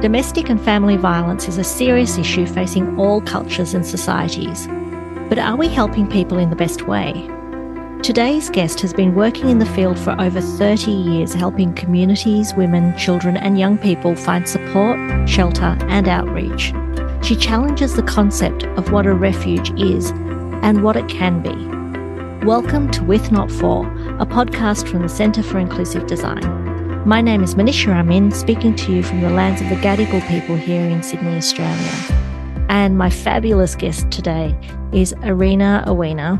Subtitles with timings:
[0.00, 4.68] Domestic and family violence is a serious issue facing all cultures and societies.
[5.28, 7.28] But are we helping people in the best way?
[8.00, 12.96] Today's guest has been working in the field for over 30 years, helping communities, women,
[12.96, 16.72] children, and young people find support, shelter, and outreach.
[17.20, 20.12] She challenges the concept of what a refuge is
[20.62, 22.46] and what it can be.
[22.46, 23.84] Welcome to With Not For,
[24.20, 26.57] a podcast from the Centre for Inclusive Design.
[27.08, 30.56] My name is Manisha Amin, speaking to you from the lands of the Gadigal people
[30.56, 31.90] here in Sydney, Australia.
[32.68, 34.54] And my fabulous guest today
[34.92, 36.38] is Arina Aoina.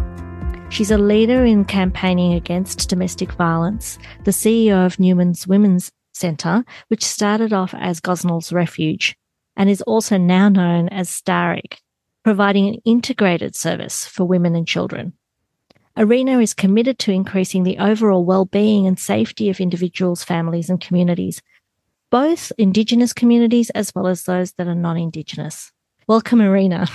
[0.70, 7.02] She's a leader in campaigning against domestic violence, the CEO of Newman's Women's Centre, which
[7.02, 9.16] started off as Gosnells Refuge
[9.56, 11.78] and is also now known as Starick,
[12.24, 15.14] providing an integrated service for women and children.
[15.98, 21.42] Arina is committed to increasing the overall well-being and safety of individuals, families and communities,
[22.08, 25.72] both Indigenous communities as well as those that are non-Indigenous.
[26.06, 26.86] Welcome, Arina.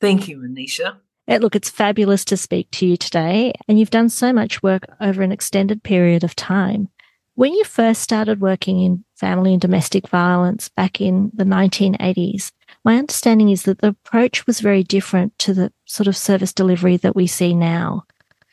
[0.00, 0.96] Thank you, Anisha.
[1.28, 4.82] Eh, look, it's fabulous to speak to you today, and you've done so much work
[5.00, 6.88] over an extended period of time.
[7.36, 12.50] When you first started working in family and domestic violence back in the 1980s,
[12.84, 16.96] my understanding is that the approach was very different to the sort of service delivery
[16.96, 18.04] that we see now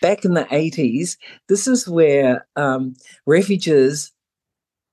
[0.05, 1.17] back in the 80s,
[1.49, 2.93] this is where um,
[3.25, 4.11] refugees,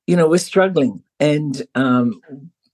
[0.07, 2.19] you know, were struggling and um,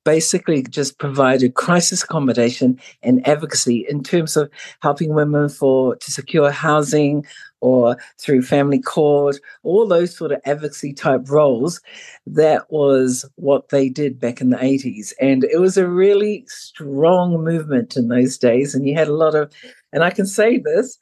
[0.05, 4.49] basically just provided crisis accommodation and advocacy in terms of
[4.83, 7.27] helping women for to secure housing
[7.61, 11.81] or through family court, all those sort of advocacy type roles.
[12.25, 15.13] That was what they did back in the 80s.
[15.21, 18.77] And it was a really strong movement in those days.
[18.77, 19.53] And you had a lot of,
[19.93, 20.97] and I can say this,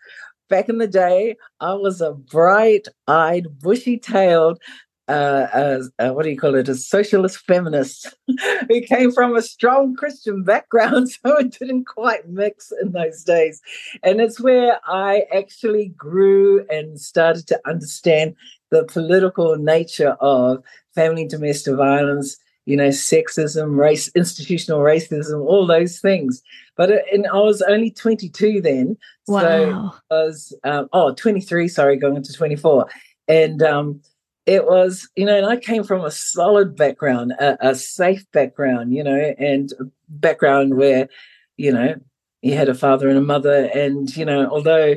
[0.49, 4.61] back in the day, I was a bright eyed, bushy tailed,
[5.09, 8.13] uh, uh, uh, what do you call it, a socialist feminist
[8.69, 13.61] who came from a strong Christian background, so it didn't quite mix in those days.
[14.03, 18.35] And it's where I actually grew and started to understand
[18.71, 20.65] the political nature of
[20.95, 22.37] family domestic violence
[22.67, 26.43] you know, sexism, race, institutional racism, all those things.
[26.77, 28.99] But it, and I was only 22 then.
[29.29, 29.41] Wow.
[29.41, 32.89] So I was, um, oh, 23, sorry, going into 24.
[33.29, 34.01] And um,
[34.47, 38.95] it was, you know, and I came from a solid background, a, a safe background,
[38.95, 39.73] you know, and
[40.09, 41.09] background where,
[41.57, 41.97] you know,
[42.43, 43.69] you had a father and a mother.
[43.75, 44.95] And, you know, although,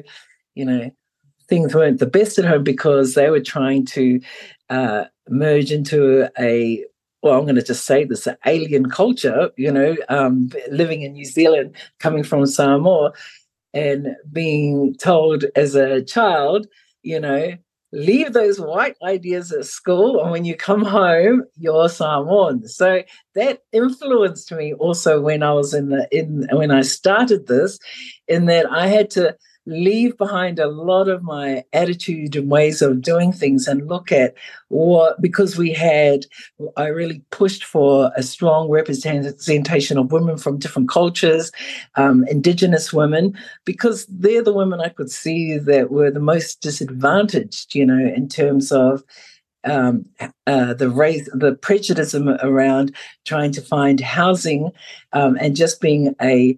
[0.53, 0.91] you know,
[1.47, 4.21] things weren't the best at home because they were trying to
[4.69, 6.85] uh, merge into a
[7.21, 11.25] well, I'm going to just say this, alien culture, you know, um, living in New
[11.25, 13.11] Zealand, coming from Samoa,
[13.73, 16.67] and being told as a child,
[17.03, 17.53] you know,
[17.91, 22.67] leave those white ideas at school, and when you come home, you're Samoan.
[22.67, 23.03] So
[23.35, 27.79] that influenced me also when I was in the in when I started this,
[28.27, 29.35] in that I had to
[29.69, 34.33] leave behind a lot of my attitude and ways of doing things and look at
[34.69, 36.25] what because we had
[36.75, 41.51] i really pushed for a strong representation of women from different cultures
[41.95, 47.75] um, indigenous women because they're the women i could see that were the most disadvantaged
[47.75, 49.03] you know in terms of
[49.65, 50.05] um,
[50.47, 54.71] uh, the race, the prejudice around trying to find housing,
[55.11, 56.57] um, and just being a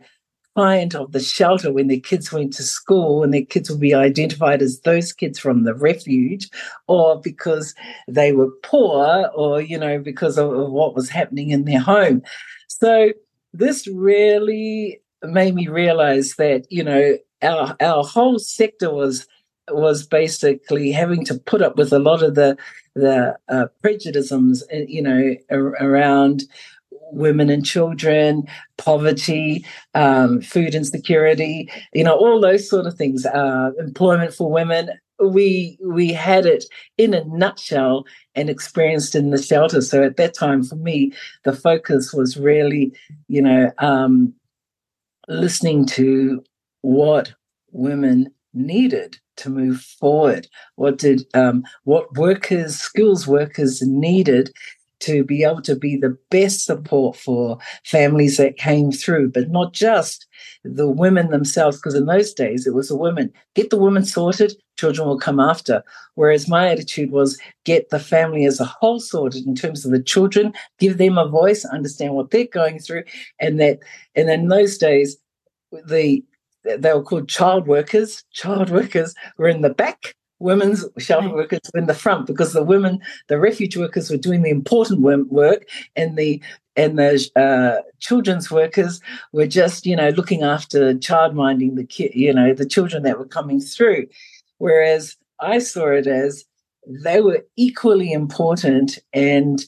[0.55, 3.93] client of the shelter when their kids went to school and their kids would be
[3.93, 6.49] identified as those kids from the refuge
[6.87, 7.73] or because
[8.07, 12.21] they were poor or you know because of, of what was happening in their home.
[12.67, 13.11] So
[13.53, 19.27] this really made me realize that you know our our whole sector was
[19.69, 22.57] was basically having to put up with a lot of the
[22.95, 26.43] the uh, prejudices, you know, ar- around
[27.11, 28.43] women and children,
[28.77, 34.89] poverty, um, food insecurity, you know, all those sort of things, uh, employment for women.
[35.19, 36.65] We we had it
[36.97, 39.81] in a nutshell and experienced in the shelter.
[39.81, 42.91] So at that time, for me, the focus was really,
[43.27, 44.33] you know, um,
[45.27, 46.43] listening to
[46.81, 47.33] what
[47.71, 50.47] women needed to move forward.
[50.75, 54.51] What did um, what workers, skills workers needed
[55.01, 59.73] to be able to be the best support for families that came through, but not
[59.73, 60.27] just
[60.63, 63.31] the women themselves, because in those days it was the women.
[63.55, 65.83] Get the women sorted, children will come after.
[66.15, 70.01] Whereas my attitude was get the family as a whole sorted in terms of the
[70.01, 73.03] children, give them a voice, understand what they're going through,
[73.39, 73.79] and that
[74.15, 75.17] and in those days
[75.85, 76.23] the
[76.63, 78.23] they were called child workers.
[78.33, 82.63] Child workers were in the back women's shelter workers were in the front because the
[82.63, 86.41] women, the refuge workers were doing the important work and the
[86.77, 89.01] and the uh, children's workers
[89.33, 93.19] were just, you know, looking after child minding the kid, you know, the children that
[93.19, 94.07] were coming through.
[94.57, 96.45] Whereas I saw it as
[96.87, 98.99] they were equally important.
[99.11, 99.63] And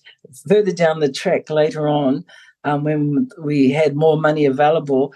[0.47, 2.23] further down the track later on,
[2.63, 5.13] um, when we had more money available,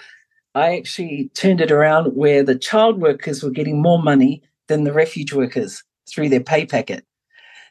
[0.56, 4.94] I actually turned it around where the child workers were getting more money than the
[4.94, 7.06] refuge workers through their pay packet.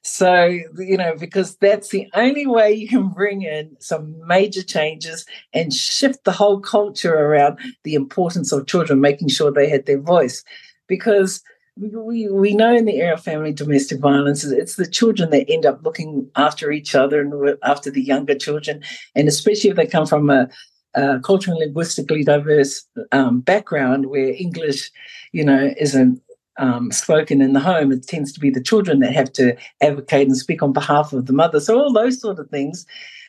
[0.03, 0.45] So,
[0.79, 5.75] you know, because that's the only way you can bring in some major changes and
[5.75, 10.45] shift the whole culture around the importance of children, making sure they had their voice.
[10.87, 11.43] Because
[11.77, 15.67] we, we know in the area of family domestic violence, it's the children that end
[15.67, 18.83] up looking after each other and after the younger children.
[19.17, 20.49] And especially if they come from a,
[20.95, 24.91] a culturally linguistically diverse um, background where English,
[25.33, 26.23] you know, isn't
[26.59, 30.27] um, spoken in the home, it tends to be the children that have to advocate
[30.27, 31.61] and speak on behalf of the mother.
[31.61, 32.87] So all those sort of things,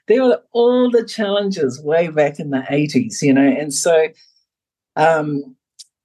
[0.07, 4.07] there were all the challenges way back in the 80s, you know, and so
[4.95, 5.55] um,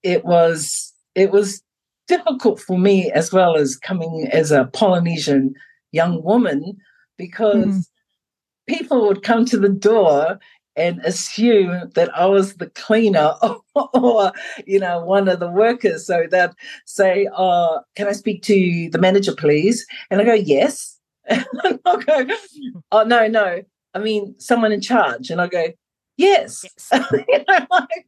[0.02, 1.62] it was it was
[2.08, 5.54] difficult for me as well as coming as a Polynesian
[5.92, 6.76] young woman
[7.16, 7.84] because mm.
[8.68, 10.38] people would come to the door
[10.76, 13.60] and assume that I was the cleaner or,
[13.94, 14.32] or,
[14.66, 16.06] you know, one of the workers.
[16.06, 16.50] So they'd
[16.86, 19.86] say, Oh, can I speak to the manager, please?
[20.10, 20.98] And I go, Yes.
[21.28, 22.26] And I'll go,
[22.90, 23.62] Oh, no, no.
[23.94, 25.30] I mean, someone in charge.
[25.30, 25.66] And I go,
[26.16, 26.64] Yes.
[26.64, 27.12] yes.
[27.28, 28.06] you know, like,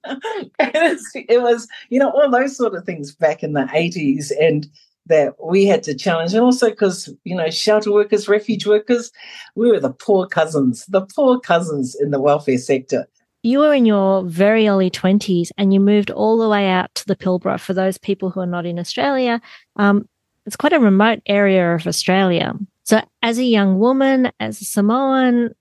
[0.59, 4.31] it was, you know, all those sort of things back in the 80s.
[4.41, 4.67] And
[5.07, 9.13] that we had to challenge, and also because you know shelter workers, refuge workers,
[9.55, 13.07] we were the poor cousins, the poor cousins in the welfare sector.
[13.43, 17.07] You were in your very early twenties, and you moved all the way out to
[17.07, 17.61] the Pilbara.
[17.61, 19.41] For those people who are not in Australia,
[19.77, 20.09] um,
[20.47, 22.55] it's quite a remote area of Australia.
[22.85, 25.55] So, as a young woman, as a Samoan,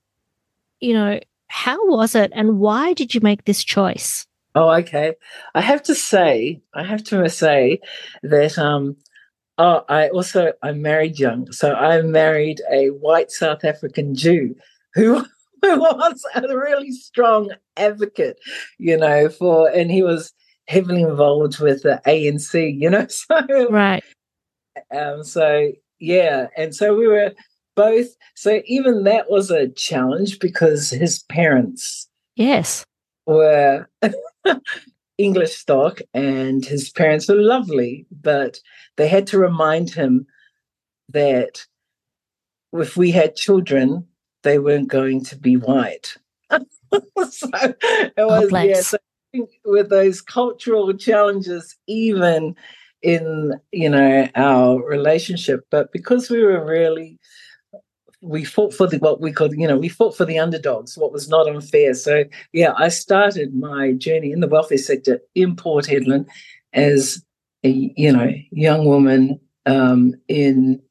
[0.80, 4.25] you know, how was it, and why did you make this choice?
[4.56, 5.16] Oh, okay.
[5.56, 7.80] I have to say, I have to say
[8.22, 8.95] that um,
[9.57, 14.55] Oh, I also I'm married young, so I married a white South African Jew
[14.95, 15.25] who,
[15.61, 18.39] who was a really strong advocate,
[18.79, 20.33] you know, for and he was
[20.67, 24.03] heavily involved with the ANC, you know, so right.
[24.91, 27.33] Um, so yeah, and so we were
[27.75, 28.07] both.
[28.35, 32.83] So even that was a challenge because his parents, yes,
[33.27, 33.88] were
[35.18, 38.60] English stock, and his parents were lovely, but
[38.98, 40.25] they had to remind him
[41.10, 41.65] that
[42.74, 44.07] if we had children,
[44.44, 46.18] they weren't going to be white.
[46.51, 48.98] so it was, yeah, so
[49.65, 52.56] with those cultural challenges, even
[53.01, 57.19] in you know our relationship, but because we were really
[58.23, 61.11] we fought for the what we called you know we fought for the underdogs what
[61.11, 61.93] was not unfair.
[61.93, 62.23] So
[62.53, 66.27] yeah i started my journey in the welfare sector in port hedland
[66.71, 67.23] as
[67.63, 70.81] a you know young woman um, in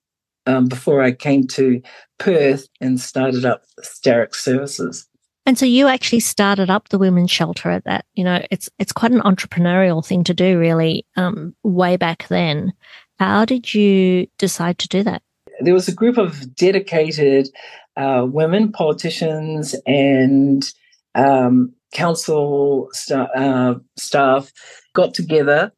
[0.47, 1.81] um, before i came to
[2.19, 5.09] perth and started up Starick services.
[5.45, 8.93] And so you actually started up the women's shelter at that you know it's it's
[8.93, 12.75] quite an entrepreneurial thing to do really um, way back then.
[13.19, 15.23] How did you decide to do that
[15.63, 17.49] there was a group of dedicated
[17.97, 20.71] uh, women politicians and
[21.15, 24.53] um, council st- uh, staff
[24.95, 25.73] got together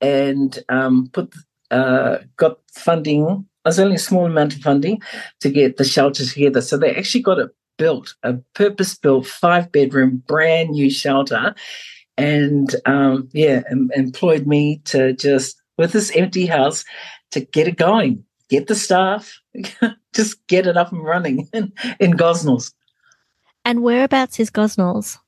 [0.00, 1.34] and um, put
[1.70, 3.46] uh, got funding.
[3.64, 5.00] It was only a small amount of funding
[5.40, 6.60] to get the shelter together.
[6.60, 11.54] So they actually got it built, a purpose built five bedroom, brand new shelter.
[12.16, 16.84] And um, yeah, em- employed me to just, with this empty house,
[17.32, 19.38] to get it going get the staff,
[20.14, 22.72] just get it up and running in, in Gosnells.
[23.64, 25.18] And whereabouts is Gosnells?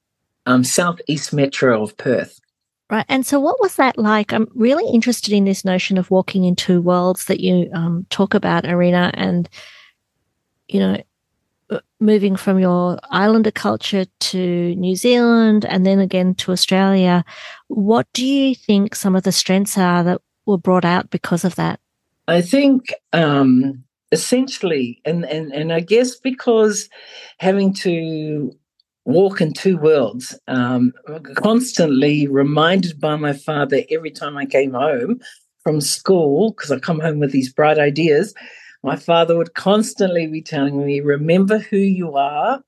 [0.45, 2.41] Um, southeast metro of Perth.
[2.89, 3.07] Right.
[3.09, 4.33] And so, what was that like?
[4.33, 8.65] I'm really interested in this notion of walking into worlds that you um, talk about,
[8.65, 9.49] Arina, and,
[10.69, 11.03] you know,
[11.71, 17.25] uh, moving from your islander culture to New Zealand and then again to Australia.
[17.67, 21.57] What do you think some of the strengths are that were brought out because of
[21.57, 21.81] that?
[22.29, 26.89] I think um, essentially, and, and, and I guess because
[27.39, 28.53] having to
[29.05, 30.93] walk in two worlds, um,
[31.37, 35.21] constantly reminded by my father every time I came home
[35.63, 38.35] from school, because I come home with these bright ideas,
[38.83, 42.61] my father would constantly be telling me, remember who you are.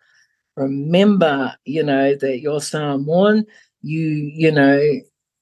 [0.56, 3.44] Remember, you know, that you're Samoan,
[3.82, 4.80] you, you know,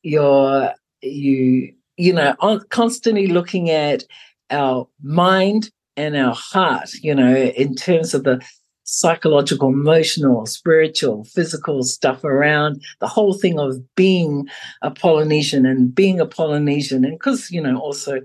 [0.03, 2.35] you're you you know,
[2.71, 4.05] constantly looking at
[4.51, 8.41] our mind and our heart, you know, in terms of the
[8.85, 14.47] psychological, emotional, spiritual, physical stuff around the whole thing of being
[14.83, 17.05] a Polynesian and being a Polynesian.
[17.05, 18.21] And because, you know, also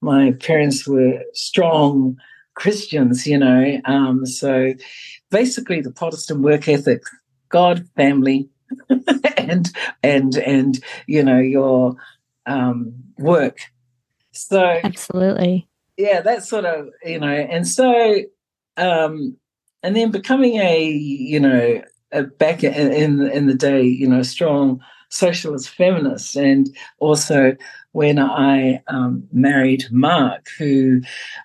[0.00, 2.16] my parents were strong
[2.54, 4.72] Christians, you know, um, so
[5.30, 7.02] basically the Protestant work ethic,
[7.50, 8.48] God, family,
[9.36, 9.70] and
[10.02, 11.94] and and you know your
[12.46, 13.58] um, work.
[14.32, 18.20] So absolutely, yeah, that sort of you know, and so
[18.76, 19.36] um,
[19.82, 24.22] and then becoming a you know a back in, in in the day you know
[24.22, 27.56] strong socialist feminist and also
[27.92, 31.00] when I um, married Mark who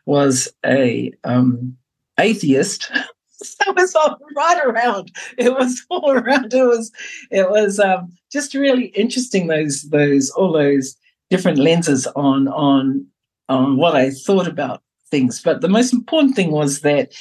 [0.06, 1.78] was a um,
[2.20, 2.92] atheist
[3.44, 5.12] so it was all right around.
[5.38, 6.54] It was all around.
[6.54, 6.92] It was
[7.30, 10.96] it was um, just really interesting those those all those
[11.30, 13.06] different lenses on on
[13.50, 15.42] on what I thought about things.
[15.42, 17.14] But the most important thing was that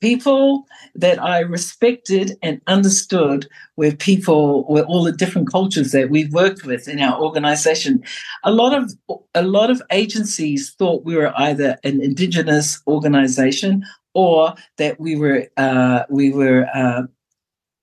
[0.00, 3.46] people that I respected and understood
[3.76, 8.02] were people were all the different cultures that we've worked with in our organization.
[8.44, 8.92] A lot of
[9.34, 13.84] a lot of agencies thought we were either an indigenous organization
[14.14, 17.02] or that we were uh, we were uh,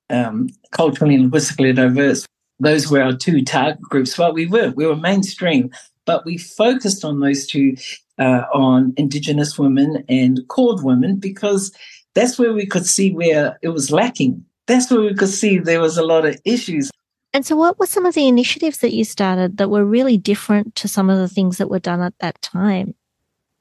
[0.10, 2.26] um, culturally and linguistically diverse.
[2.60, 4.18] Those were our two target groups.
[4.18, 5.72] Well, we were we were mainstream,
[6.06, 7.76] but we focused on those two
[8.20, 11.72] uh, on Indigenous women and CALD women because
[12.16, 14.44] that's where we could see where it was lacking.
[14.66, 16.90] That's where we could see there was a lot of issues.
[17.34, 20.76] And so, what were some of the initiatives that you started that were really different
[20.76, 22.96] to some of the things that were done at that time?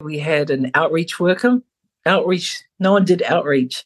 [0.00, 1.60] We had an outreach worker.
[2.06, 3.84] Outreach, no one did outreach,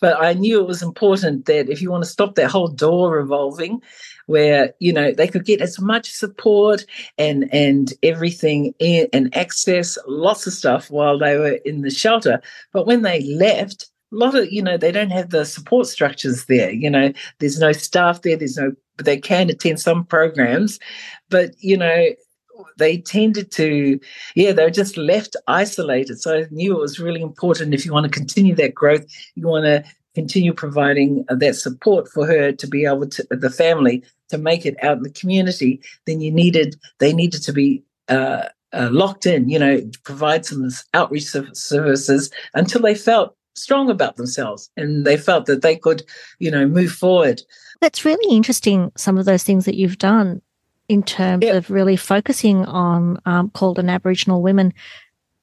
[0.00, 3.12] but I knew it was important that if you want to stop that whole door
[3.12, 3.82] revolving,
[4.26, 6.84] where you know they could get as much support
[7.18, 12.40] and and everything in, and access lots of stuff while they were in the shelter,
[12.72, 16.46] but when they left, a lot of you know they don't have the support structures
[16.46, 20.78] there you know there's no staff there there's no they can attend some programs
[21.28, 22.06] but you know
[22.76, 23.98] they tended to
[24.34, 28.04] yeah they're just left isolated so i knew it was really important if you want
[28.04, 29.84] to continue that growth you want to
[30.14, 34.76] continue providing that support for her to be able to the family to make it
[34.82, 39.48] out in the community then you needed they needed to be uh, uh, locked in
[39.48, 45.46] you know provide some outreach services until they felt strong about themselves and they felt
[45.46, 46.02] that they could,
[46.38, 47.42] you know, move forward.
[47.80, 50.40] That's really interesting, some of those things that you've done
[50.88, 51.54] in terms yeah.
[51.54, 54.72] of really focusing on um, CALD and Aboriginal women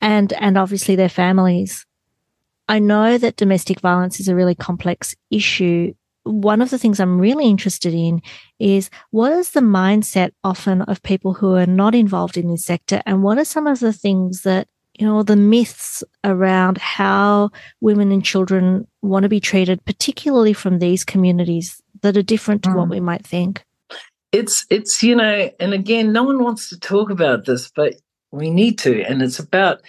[0.01, 1.85] and and obviously their families.
[2.67, 5.93] I know that domestic violence is a really complex issue.
[6.23, 8.23] One of the things I'm really interested in
[8.59, 13.01] is what is the mindset often of people who are not involved in this sector,
[13.05, 14.67] and what are some of the things that
[14.99, 17.49] you know, the myths around how
[17.81, 22.69] women and children want to be treated, particularly from these communities that are different to
[22.69, 22.75] mm.
[22.75, 23.64] what we might think.
[24.35, 27.95] It's, it's, you know, and again, no one wants to talk about this, but
[28.31, 29.03] we need to.
[29.03, 29.81] And it's about,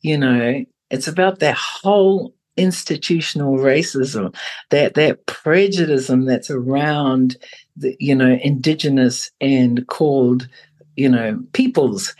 [0.00, 4.34] you know, it's about that whole institutional racism,
[4.70, 7.36] that that prejudice that's around
[7.76, 10.48] the, you know, indigenous and CALD
[10.96, 12.14] you know, peoples.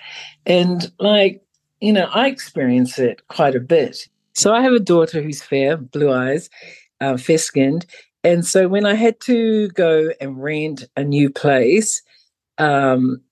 [0.47, 1.43] And like
[1.81, 4.09] you know, I experience it quite a bit.
[4.35, 6.49] So I have a daughter who's fair, blue eyes,
[7.01, 7.87] uh, fair skinned.
[8.25, 12.03] And so when I had to go and rent a new place,
[12.59, 13.23] um,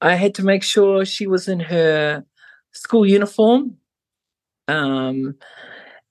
[0.00, 2.24] I had to make sure she was in her
[2.72, 3.76] school uniform.
[4.68, 5.36] Um,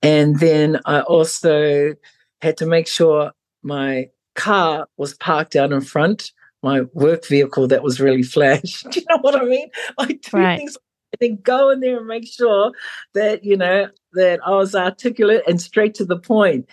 [0.02, 1.96] and then I also
[2.42, 3.32] had to make sure
[3.64, 6.32] my car was parked out in front,
[6.62, 8.84] my work vehicle that was really flash.
[8.92, 9.70] Do you know what I mean?
[9.98, 10.58] I two right.
[10.58, 10.78] things
[11.20, 12.72] then go in there and make sure
[13.14, 16.68] that you know that I was articulate and straight to the point.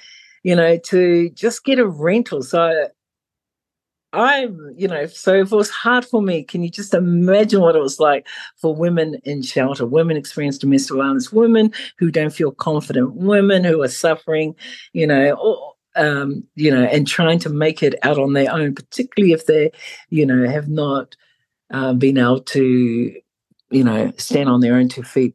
[0.46, 2.40] You know, to just get a rental.
[2.42, 2.88] So
[4.12, 7.82] I'm, you know, so it was hard for me, can you just imagine what it
[7.82, 8.26] was like
[8.56, 13.82] for women in shelter, women experience domestic violence, women who don't feel confident, women who
[13.82, 14.54] are suffering,
[14.92, 18.74] you know, or, um, you know, and trying to make it out on their own,
[18.74, 19.70] particularly if they,
[20.10, 21.16] you know, have not
[21.72, 23.12] uh, been able to
[23.70, 25.34] you know, stand on their own two feet.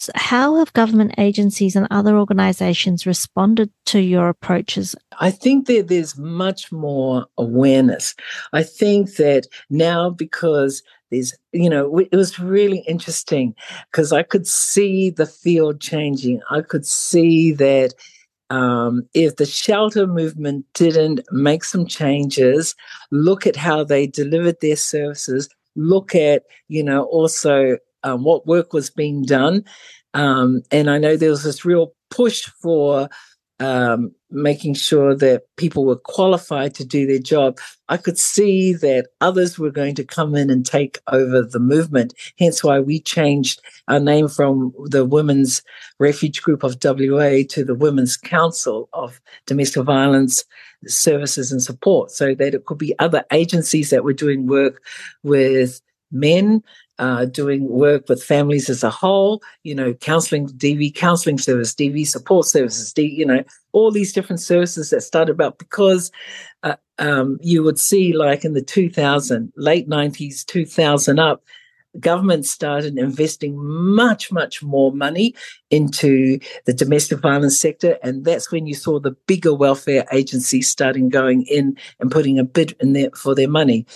[0.00, 4.96] So how have government agencies and other organizations responded to your approaches?
[5.20, 8.14] I think that there's much more awareness.
[8.54, 13.54] I think that now because there's, you know, it was really interesting
[13.90, 16.40] because I could see the field changing.
[16.50, 17.92] I could see that
[18.48, 22.74] um, if the shelter movement didn't make some changes,
[23.10, 28.72] look at how they delivered their services, look at, you know, also um, what work
[28.72, 29.64] was being done.
[30.14, 33.08] Um, and I know there was this real push for
[33.60, 37.58] um, making sure that people were qualified to do their job,
[37.90, 42.14] I could see that others were going to come in and take over the movement.
[42.38, 45.62] Hence why we changed our name from the Women's
[45.98, 50.42] Refuge Group of WA to the Women's Council of Domestic Violence
[50.86, 54.82] Services and Support, so that it could be other agencies that were doing work
[55.22, 56.62] with men
[57.00, 62.06] uh, doing work with families as a whole, you know, counseling, DV counseling service, DV
[62.06, 63.42] support services, you know,
[63.72, 66.12] all these different services that started about because
[66.62, 71.42] uh, um, you would see like in the 2000, late 90s, 2000 up,
[71.98, 75.34] government started investing much, much more money
[75.70, 77.98] into the domestic violence sector.
[78.02, 82.44] And that's when you saw the bigger welfare agencies starting going in and putting a
[82.44, 83.86] bid in there for their money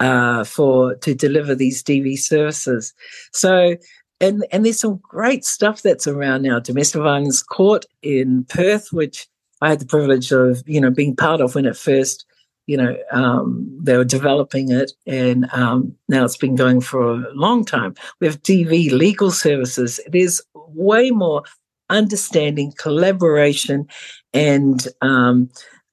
[0.00, 2.92] uh, for to deliver these DV services.
[3.32, 3.76] So,
[4.20, 6.58] and and there's some great stuff that's around now.
[6.58, 9.28] Domestic violence court in Perth, which
[9.60, 12.26] I had the privilege of you know being part of when it first
[12.66, 17.32] you know um, they were developing it, and um, now it's been going for a
[17.34, 17.94] long time.
[18.20, 20.00] We have DV legal services.
[20.08, 21.42] There's way more
[21.90, 23.86] understanding, collaboration,
[24.32, 25.50] and um,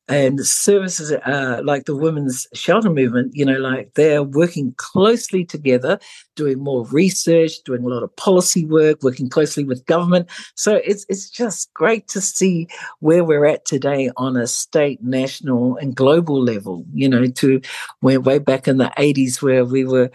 [0.10, 6.00] and services uh, like the women's shelter movement, you know, like they're working closely together,
[6.36, 10.28] doing more research, doing a lot of policy work, working closely with government.
[10.56, 12.68] So it's it's just great to see
[13.00, 16.86] where we're at today on a state, national, and global level.
[16.92, 17.62] You know, to
[18.00, 20.10] where way back in the '80s where we were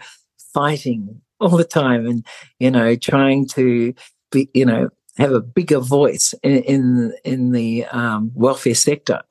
[0.53, 2.25] fighting all the time and
[2.59, 3.93] you know trying to
[4.31, 9.21] be, you know, have a bigger voice in in, in the um, welfare sector.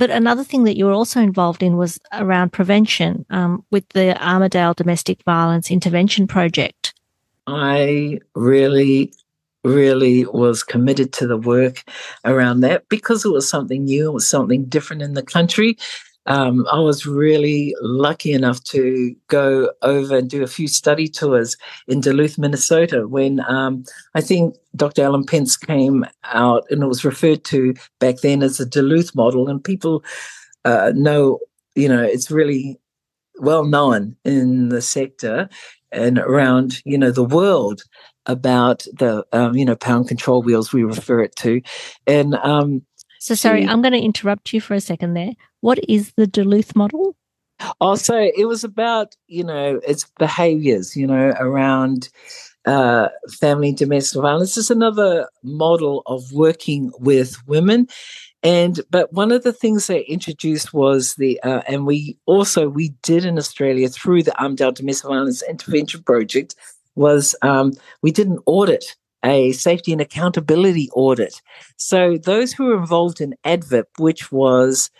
[0.00, 4.16] But another thing that you were also involved in was around prevention um, with the
[4.26, 6.94] Armadale Domestic Violence Intervention Project.
[7.46, 9.12] I really,
[9.62, 11.84] really was committed to the work
[12.24, 15.76] around that because it was something new, it was something different in the country
[16.26, 21.56] um, I was really lucky enough to go over and do a few study tours
[21.88, 25.02] in Duluth, Minnesota, when um, I think Dr.
[25.02, 29.48] Ellen Pence came out and it was referred to back then as the Duluth model.
[29.48, 30.04] And people
[30.64, 31.38] uh, know,
[31.74, 32.78] you know, it's really
[33.38, 35.48] well known in the sector
[35.90, 37.82] and around, you know, the world
[38.26, 41.62] about the, um, you know, pound control wheels, we refer it to.
[42.06, 42.82] And, um,
[43.18, 45.32] so sorry, I'm going to interrupt you for a second there.
[45.60, 47.16] What is the Duluth model?
[47.80, 52.08] Also, oh, it was about, you know, its behaviors, you know, around
[52.66, 54.54] uh, family domestic violence.
[54.54, 57.86] This is another model of working with women.
[58.42, 62.94] And but one of the things they introduced was the uh, and we also we
[63.02, 66.54] did in Australia through the Armadale Domestic Violence Intervention Project
[66.94, 71.40] was um, we did an audit a safety and accountability audit.
[71.76, 74.90] So those who were involved in ADVIP, which was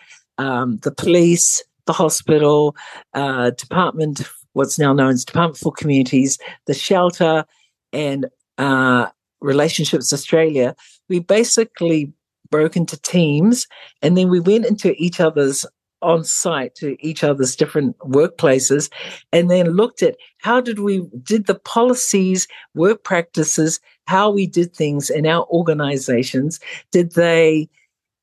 [0.41, 2.75] um, the police, the hospital,
[3.13, 4.23] uh, department,
[4.55, 7.45] what's now known as Department for Communities, the shelter,
[7.93, 8.27] and
[8.57, 9.07] uh,
[9.41, 10.75] Relationships Australia,
[11.09, 12.13] we basically
[12.51, 13.67] broke into teams
[14.03, 15.67] and then we went into each other's
[16.03, 18.91] on site to each other's different workplaces
[19.33, 24.75] and then looked at how did we did the policies work practices how we did
[24.75, 26.59] things in our organizations.
[26.91, 27.69] Did they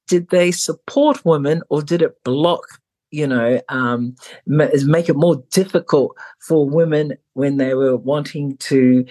[0.08, 2.64] did they support women or did it block
[3.12, 4.16] you know um,
[4.46, 9.06] make it more difficult for women when they were wanting to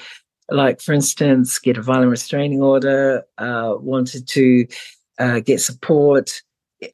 [0.50, 4.66] like for instance get a violent restraining order uh, wanted to
[5.18, 6.42] uh, get support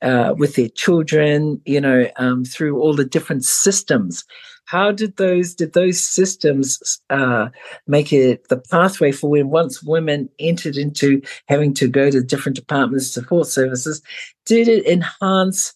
[0.00, 4.24] uh, with their children, you know, um, through all the different systems.
[4.72, 7.50] How did those did those systems uh,
[7.86, 12.56] make it the pathway for when once women entered into having to go to different
[12.56, 14.00] departments, support services?
[14.46, 15.74] Did it enhance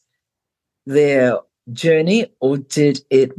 [0.86, 1.40] their
[1.74, 3.32] journey, or did it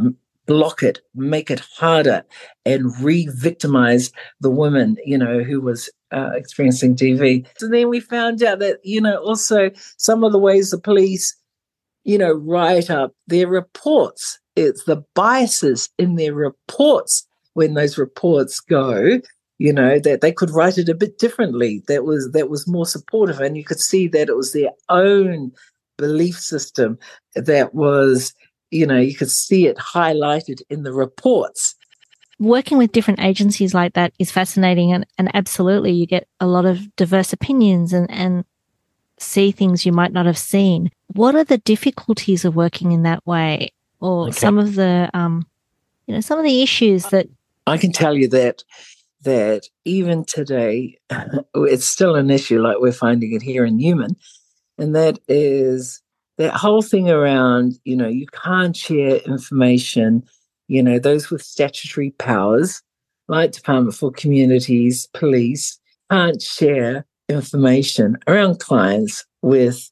[0.45, 2.23] block it, make it harder,
[2.63, 7.47] and re-victimize the woman, you know, who was uh, experiencing DV.
[7.57, 11.35] So then we found out that, you know, also some of the ways the police,
[12.03, 18.59] you know, write up their reports, it's the biases in their reports when those reports
[18.59, 19.19] go
[19.57, 22.85] you know that they could write it a bit differently that was that was more
[22.85, 25.51] supportive and you could see that it was their own
[25.97, 26.97] belief system
[27.35, 28.33] that was
[28.71, 31.75] you know you could see it highlighted in the reports
[32.39, 36.65] working with different agencies like that is fascinating and, and absolutely you get a lot
[36.65, 38.45] of diverse opinions and, and
[39.19, 40.91] see things you might not have seen.
[41.07, 43.71] What are the difficulties of working in that way?
[43.99, 44.31] Or okay.
[44.31, 45.45] some of the um,
[46.05, 47.27] you know, some of the issues that
[47.65, 48.63] I can tell you that
[49.23, 50.97] that even today
[51.55, 54.15] it's still an issue like we're finding it here in Newman
[54.77, 56.01] and that is
[56.37, 60.23] that whole thing around, you know, you can't share information,
[60.67, 62.81] you know, those with statutory powers,
[63.27, 65.79] like Department for Communities, police,
[66.11, 69.89] can't share information around clients with,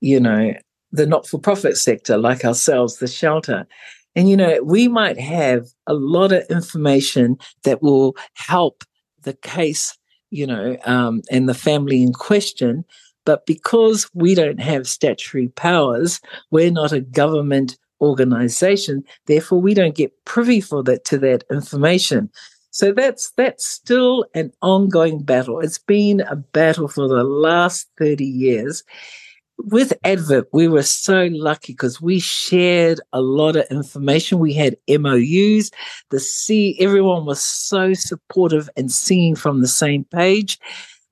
[0.00, 0.52] you know,
[0.92, 3.66] the not for profit sector like ourselves, the shelter.
[4.16, 8.84] And, you know, we might have a lot of information that will help
[9.22, 9.96] the case,
[10.30, 12.84] you know, um, and the family in question.
[13.24, 16.20] But because we don't have statutory powers,
[16.50, 19.04] we're not a government organization.
[19.26, 22.30] Therefore, we don't get privy for that to that information.
[22.70, 25.60] So that's that's still an ongoing battle.
[25.60, 28.84] It's been a battle for the last 30 years
[29.58, 34.38] with ADVIP, we were so lucky because we shared a lot of information.
[34.38, 35.70] We had MOUs.
[36.10, 40.58] The C, everyone was so supportive and singing from the same page.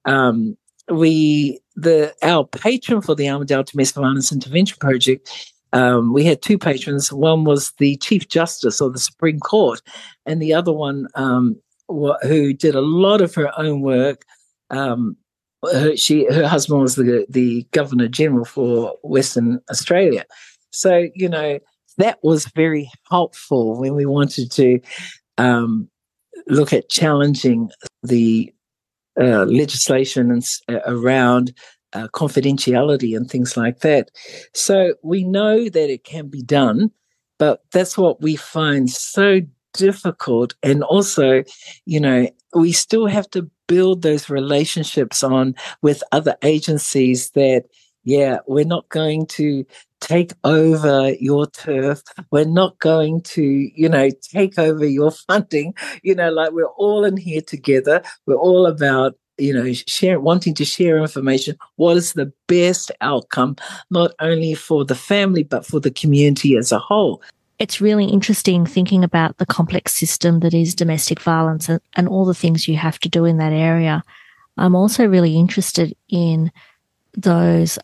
[0.04, 0.56] Um,
[0.88, 6.58] we, the our patron for the Armadale Domestic Violence Intervention Project, um, we had two
[6.58, 7.12] patrons.
[7.12, 9.82] One was the Chief Justice of the Supreme Court,
[10.24, 14.24] and the other one um, who did a lot of her own work.
[14.70, 15.16] Um,
[15.72, 20.24] her, she her husband was the the governor general for Western Australia,
[20.70, 21.58] so you know
[21.98, 24.80] that was very helpful when we wanted to
[25.38, 25.88] um,
[26.46, 27.70] look at challenging
[28.02, 28.52] the
[29.18, 31.52] uh, legislation and, uh, around
[31.92, 34.10] uh, confidentiality and things like that.
[34.52, 36.90] So we know that it can be done,
[37.38, 39.40] but that's what we find so
[39.72, 40.54] difficult.
[40.62, 41.44] And also,
[41.86, 47.64] you know, we still have to build those relationships on with other agencies that
[48.04, 49.64] yeah we're not going to
[50.00, 52.02] take over your turf.
[52.30, 55.74] We're not going to you know take over your funding.
[56.02, 58.02] You know like we're all in here together.
[58.26, 61.56] We're all about you know share wanting to share information.
[61.76, 63.56] What is the best outcome
[63.90, 67.22] not only for the family but for the community as a whole
[67.58, 72.24] it's really interesting thinking about the complex system that is domestic violence and, and all
[72.24, 74.02] the things you have to do in that area.
[74.56, 76.50] I'm also really interested in
[77.14, 77.78] those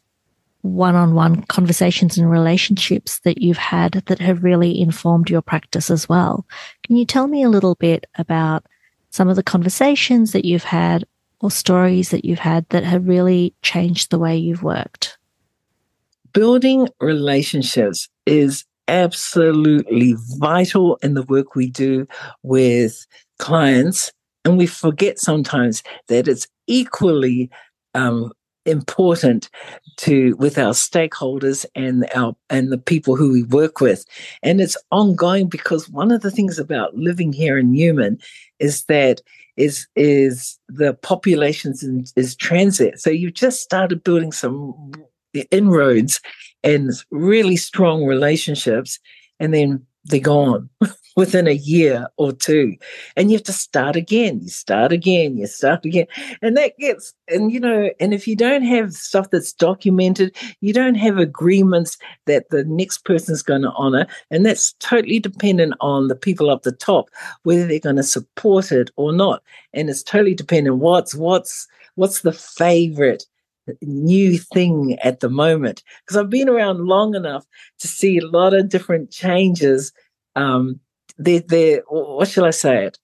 [0.62, 5.90] one on one conversations and relationships that you've had that have really informed your practice
[5.90, 6.46] as well.
[6.84, 8.64] Can you tell me a little bit about
[9.10, 11.04] some of the conversations that you've had
[11.40, 15.18] or stories that you've had that have really changed the way you've worked?
[16.32, 22.06] Building relationships is absolutely vital in the work we do
[22.42, 23.06] with
[23.38, 24.12] clients.
[24.44, 27.50] And we forget sometimes that it's equally
[27.94, 28.32] um,
[28.66, 29.48] important
[29.96, 34.04] to with our stakeholders and our and the people who we work with
[34.42, 38.18] and it's ongoing because one of the things about living here in Newman
[38.60, 39.20] is that
[39.56, 44.92] is is the populations in, is transit so you've just started building some
[45.50, 46.20] inroads
[46.62, 48.98] and really strong relationships,
[49.40, 50.68] and then they're gone
[51.16, 52.74] within a year or two.
[53.16, 54.40] And you have to start again.
[54.42, 56.06] You start again, you start again.
[56.40, 60.72] And that gets, and you know, and if you don't have stuff that's documented, you
[60.72, 64.06] don't have agreements that the next person's going to honor.
[64.30, 67.10] And that's totally dependent on the people up the top,
[67.42, 69.42] whether they're going to support it or not.
[69.72, 73.24] And it's totally dependent what's, what's, what's the favorite
[73.80, 77.46] new thing at the moment because I've been around long enough
[77.78, 79.92] to see a lot of different changes.
[80.36, 80.80] Um,
[81.18, 82.98] they're, they're what shall I say it?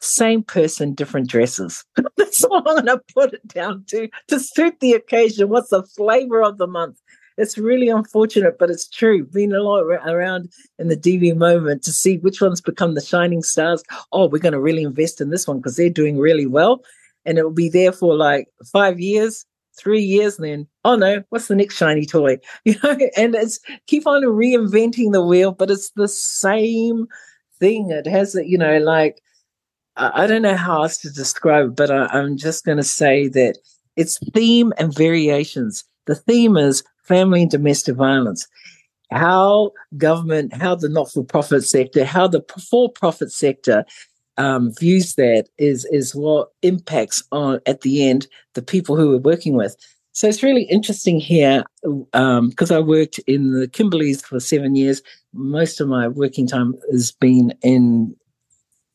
[0.00, 1.84] Same person, different dresses.
[2.16, 5.48] That's all I'm going to put it down to to suit the occasion.
[5.48, 7.00] What's the flavor of the month?
[7.38, 9.26] It's really unfortunate, but it's true.
[9.26, 13.42] Been a lot around in the DV moment to see which ones become the shining
[13.42, 13.82] stars.
[14.12, 16.82] Oh, we're going to really invest in this one because they're doing really well
[17.26, 19.44] and it will be there for like five years,
[19.78, 22.38] three years, then oh no, what's the next shiny toy?
[22.64, 27.06] You know, and it's keep on reinventing the wheel, but it's the same
[27.58, 27.90] thing.
[27.90, 29.20] It has you know, like
[29.96, 33.28] I don't know how else to describe it, but I, I'm just going to say
[33.28, 33.58] that
[33.96, 35.84] it's theme and variations.
[36.06, 38.46] The theme is family and domestic violence
[39.10, 43.84] how government, how the not for profit sector, how the for profit sector
[44.38, 49.18] um, views that is is what impacts on at the end the people who we're
[49.18, 49.76] working with.
[50.12, 55.02] So it's really interesting here because um, I worked in the Kimberleys for seven years.
[55.34, 58.16] Most of my working time has been in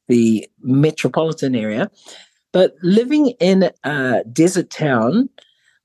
[0.08, 1.92] the metropolitan area,
[2.52, 5.30] but living in a desert town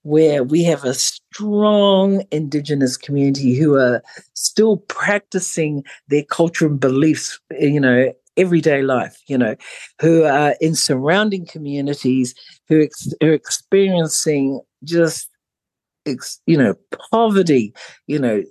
[0.07, 4.03] where we have a strong indigenous community who are
[4.35, 9.57] still practicing their culture and beliefs you know everyday life, you know,
[10.01, 12.35] who are in surrounding communities
[12.69, 15.29] who ex- are experiencing just
[16.47, 16.75] you know,
[17.11, 17.75] poverty,
[18.07, 18.43] you know,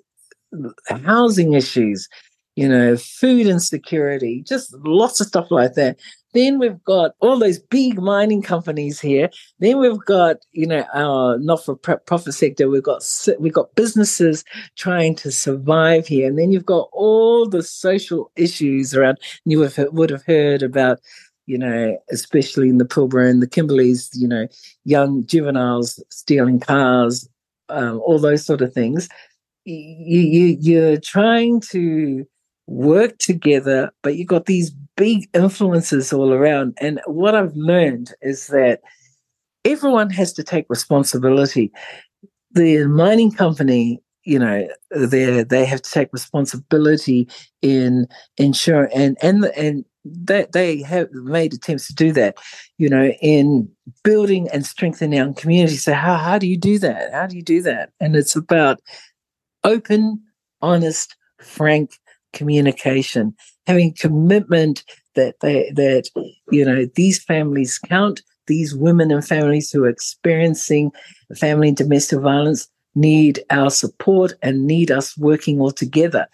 [1.06, 2.08] housing issues,
[2.56, 6.00] you know, food insecurity, just lots of stuff like that.
[6.34, 9.30] Then we've got all those big mining companies here.
[9.60, 12.70] Then we've got, you know, our not-for-profit sector.
[12.70, 13.04] We've got
[13.40, 14.44] we've got businesses
[14.76, 19.18] trying to survive here, and then you've got all the social issues around.
[19.46, 21.00] You have, would have heard about,
[21.46, 24.48] you know, especially in the Pilbara and the Kimberleys, you know,
[24.84, 27.30] young juveniles stealing cars,
[27.70, 29.08] um, all those sort of things.
[29.64, 32.28] You, you you're trying to
[32.68, 36.78] work together, but you've got these big influences all around.
[36.82, 38.82] And what I've learned is that
[39.64, 41.72] everyone has to take responsibility.
[42.52, 47.28] The mining company, you know, they they have to take responsibility
[47.62, 52.38] in ensuring and and and that they, have made attempts to do that,
[52.78, 53.68] you know, in
[54.04, 55.78] building and strengthening our community.
[55.78, 57.12] So how how do you do that?
[57.12, 57.90] How do you do that?
[58.00, 58.80] And it's about
[59.64, 60.22] open,
[60.62, 62.00] honest, frank
[62.36, 63.34] communication,
[63.66, 64.84] having commitment
[65.16, 66.10] that they that
[66.52, 70.92] you know these families count, these women and families who are experiencing
[71.36, 76.28] family and domestic violence need our support and need us working all together.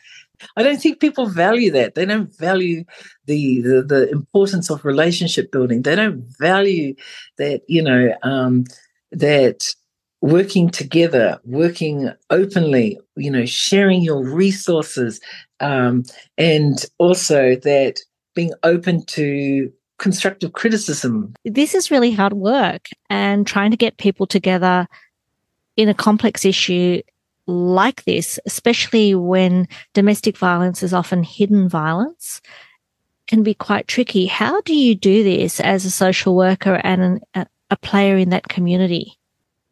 [0.57, 1.95] I don't think people value that.
[1.95, 2.83] They don't value
[3.25, 5.83] the, the, the importance of relationship building.
[5.83, 6.95] They don't value
[7.37, 8.65] that, you know, um,
[9.11, 9.63] that
[10.21, 15.19] working together, working openly, you know, sharing your resources,
[15.59, 16.03] um,
[16.37, 17.99] and also that
[18.35, 21.33] being open to constructive criticism.
[21.43, 24.87] This is really hard work, and trying to get people together
[25.75, 27.01] in a complex issue
[27.47, 32.41] like this, especially when domestic violence is often hidden violence,
[33.27, 34.27] can be quite tricky.
[34.27, 38.29] How do you do this as a social worker and an, a, a player in
[38.29, 39.17] that community?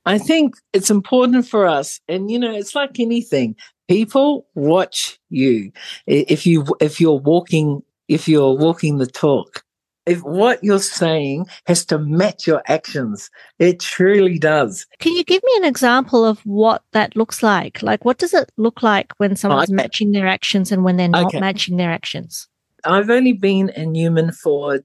[0.06, 3.56] I think it's important for us, and you know, it's like anything.
[3.88, 5.72] People watch you.
[6.08, 9.64] If you if you're walking if you're walking the talk,
[10.10, 14.88] if what you're saying has to match your actions, it truly does.
[15.00, 17.84] Can you give me an example of what that looks like?
[17.84, 19.76] Like, what does it look like when someone's okay.
[19.76, 21.40] matching their actions and when they're not okay.
[21.40, 22.48] matching their actions?
[22.84, 24.80] I've only been in Newman for,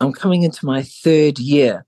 [0.00, 1.84] I'm coming into my third year.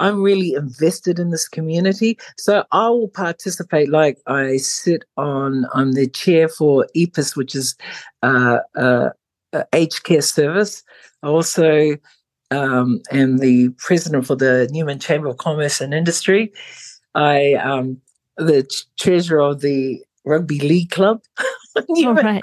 [0.00, 2.18] I'm really invested in this community.
[2.36, 3.90] So I will participate.
[3.90, 7.76] Like I sit on, I'm the chair for EPIS, which is
[8.22, 9.10] uh, uh,
[9.72, 10.82] aged care service.
[11.22, 11.96] I also
[12.50, 16.52] um, am the president for the Newman Chamber of Commerce and Industry.
[17.14, 18.00] I um
[18.36, 21.22] the treasurer of the rugby league club.
[21.88, 22.42] All right.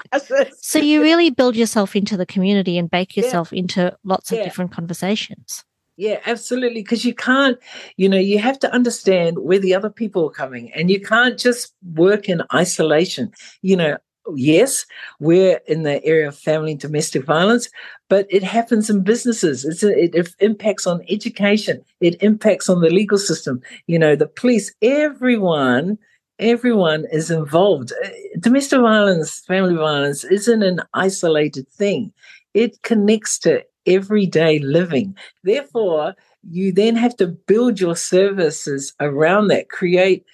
[0.60, 3.60] So you really build yourself into the community and bake yourself yeah.
[3.60, 4.44] into lots of yeah.
[4.44, 5.64] different conversations.
[5.98, 6.82] Yeah, absolutely.
[6.84, 7.58] Because you can't,
[7.98, 11.40] you know, you have to understand where the other people are coming and you can't
[11.40, 13.32] just work in isolation.
[13.64, 13.98] You know,
[14.36, 14.86] yes,
[15.20, 17.68] we're in the area of family and domestic violence,
[18.10, 19.66] but it happens in businesses.
[19.84, 21.84] A, it, it impacts on education.
[22.00, 23.60] It impacts on the legal system.
[23.88, 25.98] You know, the police, everyone
[26.40, 27.92] everyone is involved.
[28.06, 32.14] Uh, domestic violence, family violence isn't an isolated thing.
[32.54, 35.16] It connects to everyday living.
[35.44, 36.16] Therefore,
[36.50, 40.26] you then have to build your services around that, create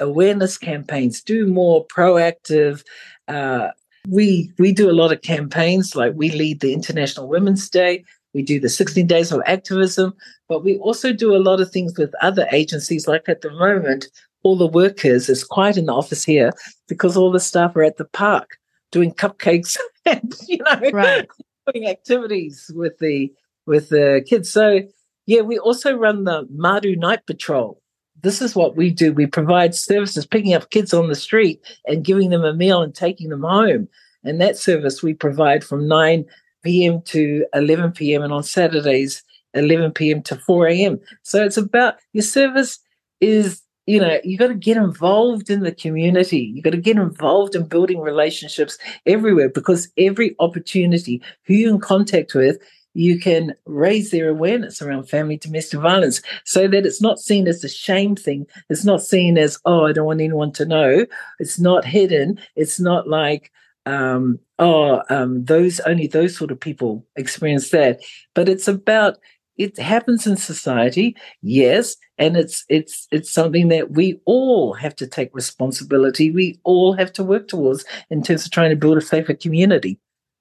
[0.00, 2.84] awareness campaigns, do more proactive.
[3.28, 3.68] Uh,
[4.08, 8.04] we we do a lot of campaigns, like we lead the International Women's Day.
[8.34, 10.14] We do the 16 days of activism,
[10.48, 13.06] but we also do a lot of things with other agencies.
[13.06, 14.08] Like at the moment,
[14.42, 16.50] all the workers is quiet in the office here
[16.88, 18.58] because all the staff are at the park
[18.90, 21.28] doing cupcakes and you know right.
[21.66, 23.32] Doing activities with the
[23.66, 24.50] with the kids.
[24.50, 24.80] So
[25.26, 27.80] yeah, we also run the Madu Night Patrol.
[28.22, 29.12] This is what we do.
[29.12, 32.94] We provide services, picking up kids on the street and giving them a meal and
[32.94, 33.88] taking them home.
[34.24, 36.24] And that service we provide from 9
[36.64, 37.02] p.m.
[37.02, 38.22] to 11 p.m.
[38.22, 39.22] and on Saturdays,
[39.54, 40.22] 11 p.m.
[40.22, 41.00] to 4 a.m.
[41.22, 42.78] So it's about your service
[43.20, 46.52] is you know, you got to get involved in the community.
[46.54, 51.80] You got to get involved in building relationships everywhere because every opportunity who you're in
[51.80, 52.58] contact with,
[52.94, 57.64] you can raise their awareness around family domestic violence so that it's not seen as
[57.64, 58.46] a shame thing.
[58.68, 61.06] It's not seen as, oh, I don't want anyone to know.
[61.38, 62.38] It's not hidden.
[62.54, 63.50] It's not like,
[63.86, 68.00] um, oh, um, those only those sort of people experience that.
[68.34, 69.16] But it's about
[69.62, 75.06] it happens in society, yes, and it's it's it's something that we all have to
[75.06, 76.30] take responsibility.
[76.30, 79.98] We all have to work towards in terms of trying to build a safer community.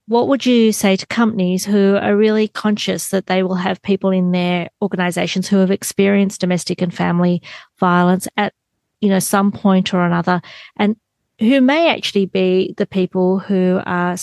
[0.07, 4.09] What would you say to companies who are really conscious that they will have people
[4.09, 7.41] in their organizations who have experienced domestic and family
[7.79, 8.53] violence at
[9.01, 10.41] you know, some point or another,
[10.77, 10.95] and
[11.39, 14.15] who may actually be the people who are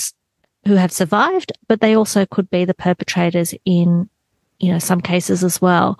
[0.66, 4.08] who have survived, but they also could be the perpetrators in,
[4.58, 5.98] you know, some cases as well.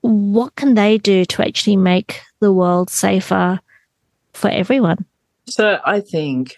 [0.00, 3.60] What can they do to actually make the world safer
[4.32, 5.04] for everyone?
[5.48, 6.56] So I think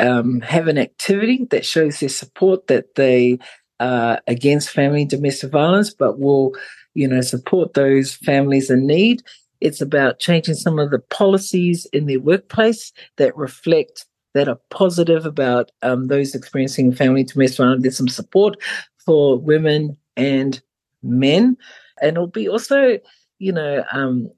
[0.00, 3.38] um, have an activity that shows their support that they
[3.80, 6.52] are against family and domestic violence, but will,
[6.94, 9.22] you know, support those families in need.
[9.60, 15.26] It's about changing some of the policies in their workplace that reflect that are positive
[15.26, 17.82] about um, those experiencing family domestic violence.
[17.82, 18.56] There's some support
[19.04, 20.60] for women and
[21.02, 21.56] men,
[22.00, 22.98] and it'll be also,
[23.38, 24.30] you know, um,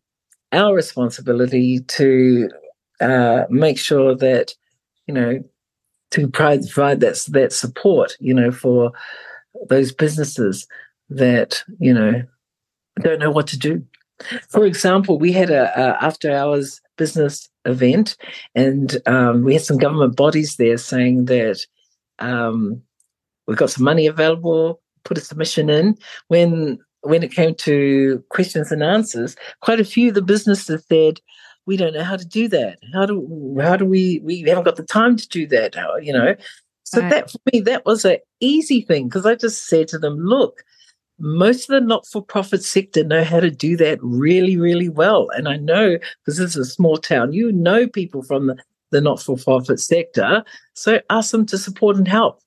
[0.53, 2.49] our responsibility to
[3.01, 4.55] uh, make sure that
[5.07, 5.43] you know
[6.11, 8.93] to provide that that support you know for
[9.69, 10.67] those businesses
[11.11, 12.23] that you know
[13.01, 13.85] don't know what to do.
[14.49, 18.17] For example we had a, a after hours business event
[18.55, 21.67] and um, we had some government bodies there saying that
[22.19, 22.81] um,
[23.47, 25.97] we've got some money available put a submission in
[26.29, 31.21] when when it came to questions and answers quite a few of the businesses said
[31.66, 32.79] we don't know how to do that.
[32.95, 35.75] How do how do we we haven't got the time to do that?
[35.75, 36.35] How, you know,
[36.85, 37.11] so right.
[37.11, 40.62] that for me that was an easy thing because I just said to them, look,
[41.19, 45.57] most of the not-for-profit sector know how to do that really really well, and I
[45.57, 48.57] know because this is a small town, you know people from the
[48.92, 52.40] the not-for-profit sector, so ask them to support and help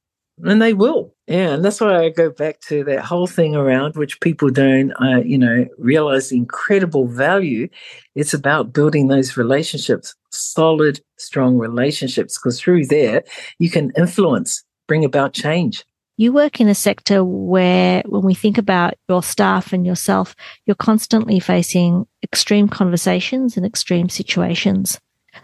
[0.43, 1.13] and they will.
[1.27, 4.91] Yeah, and that's why I go back to that whole thing around which people don't,
[4.93, 7.69] uh, you know, realize the incredible value.
[8.15, 13.23] It's about building those relationships, solid, strong relationships, because through there
[13.59, 15.85] you can influence, bring about change.
[16.17, 20.75] You work in a sector where, when we think about your staff and yourself, you're
[20.75, 24.99] constantly facing extreme conversations and extreme situations.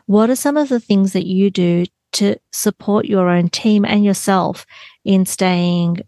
[0.08, 4.04] What are some of the things that you do to support your own team and
[4.04, 4.65] yourself
[5.04, 5.99] in staying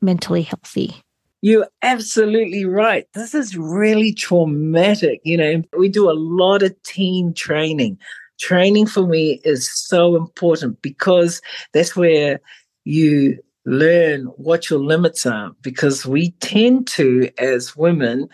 [0.00, 1.02] mentally healthy.
[1.42, 3.06] You're absolutely right.
[3.14, 5.20] This is really traumatic.
[5.24, 7.98] You know, we do a lot of team training.
[8.38, 11.40] Training for me is so important because
[11.72, 12.40] that's where
[12.84, 18.28] you learn what your limits are because we tend to as women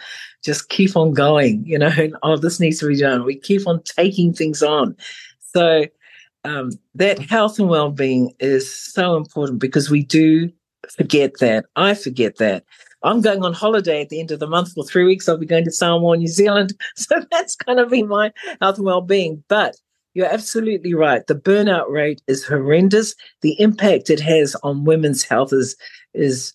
[0.44, 3.66] just keep on going you know and oh this needs to be done we keep
[3.66, 4.96] on taking things on
[5.40, 5.84] so
[6.46, 10.50] um, that health and well-being is so important because we do
[10.96, 11.66] forget that.
[11.74, 12.64] I forget that.
[13.02, 15.28] I'm going on holiday at the end of the month for three weeks.
[15.28, 16.72] I'll be going to Samoa, New Zealand.
[16.96, 19.44] So that's going to be my health and well-being.
[19.48, 19.76] But
[20.14, 21.26] you're absolutely right.
[21.26, 23.14] The burnout rate is horrendous.
[23.42, 25.76] The impact it has on women's health is
[26.14, 26.54] is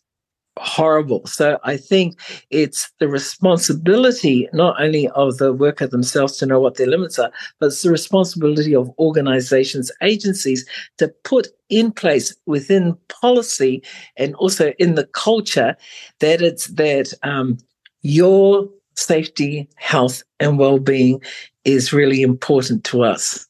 [0.62, 1.26] horrible.
[1.26, 2.20] So I think
[2.50, 7.32] it's the responsibility not only of the worker themselves to know what their limits are,
[7.60, 10.66] but it's the responsibility of organizations, agencies
[10.98, 13.84] to put in place within policy
[14.18, 15.76] and also in the culture
[16.20, 17.58] that it's that um,
[18.04, 21.22] your safety, health, and well-being
[21.66, 23.48] is really important to us.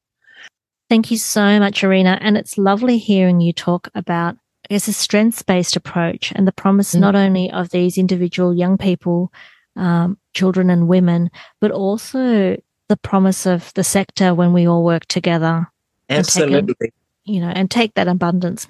[0.90, 2.18] Thank you so much, Arina.
[2.22, 4.38] And it's lovely hearing you talk about
[4.72, 7.02] it's a strengths based approach and the promise mm.
[7.02, 9.32] not only of these individual young people,
[9.76, 11.30] um, children and women,
[11.60, 12.58] but also
[12.88, 15.68] the promise of the sector when we all work together.
[16.10, 16.76] Absolutely.
[16.82, 18.68] A, you know, and take that abundance